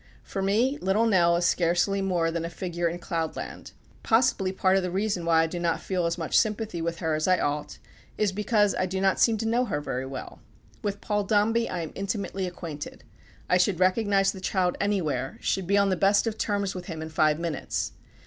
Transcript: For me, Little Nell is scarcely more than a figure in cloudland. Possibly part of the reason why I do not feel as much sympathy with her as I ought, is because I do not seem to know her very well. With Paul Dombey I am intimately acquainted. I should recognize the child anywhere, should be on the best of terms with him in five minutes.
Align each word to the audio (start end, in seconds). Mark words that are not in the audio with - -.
For 0.23 0.41
me, 0.41 0.79
Little 0.79 1.05
Nell 1.05 1.35
is 1.35 1.45
scarcely 1.45 2.01
more 2.01 2.31
than 2.31 2.43
a 2.43 2.49
figure 2.49 2.87
in 2.87 2.97
cloudland. 2.97 3.73
Possibly 4.01 4.51
part 4.51 4.75
of 4.75 4.81
the 4.81 4.89
reason 4.89 5.25
why 5.25 5.43
I 5.43 5.45
do 5.45 5.59
not 5.59 5.79
feel 5.79 6.07
as 6.07 6.17
much 6.17 6.39
sympathy 6.39 6.81
with 6.81 6.97
her 6.97 7.13
as 7.13 7.27
I 7.27 7.37
ought, 7.37 7.77
is 8.17 8.31
because 8.31 8.73
I 8.73 8.87
do 8.87 8.99
not 8.99 9.19
seem 9.19 9.37
to 9.37 9.47
know 9.47 9.65
her 9.65 9.79
very 9.79 10.07
well. 10.07 10.39
With 10.81 11.01
Paul 11.01 11.25
Dombey 11.25 11.69
I 11.69 11.81
am 11.81 11.91
intimately 11.93 12.47
acquainted. 12.47 13.03
I 13.47 13.57
should 13.59 13.79
recognize 13.79 14.31
the 14.31 14.41
child 14.41 14.75
anywhere, 14.81 15.37
should 15.39 15.67
be 15.67 15.77
on 15.77 15.89
the 15.89 15.95
best 15.95 16.25
of 16.25 16.35
terms 16.35 16.73
with 16.73 16.87
him 16.87 17.03
in 17.03 17.09
five 17.09 17.37
minutes. 17.39 17.91